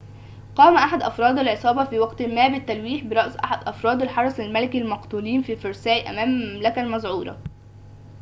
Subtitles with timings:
[0.55, 5.55] قام أحد أفراد العصابة في وقت ما بالتلويح برأس أحد أفراد الحرس الملكي المقتولين في
[5.55, 7.37] فرساي أمام الملكة المذعورة